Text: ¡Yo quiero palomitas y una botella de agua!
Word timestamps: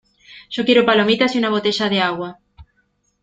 ¡Yo 0.49 0.65
quiero 0.65 0.83
palomitas 0.83 1.35
y 1.35 1.37
una 1.37 1.51
botella 1.51 1.87
de 1.87 2.01
agua! 2.01 2.39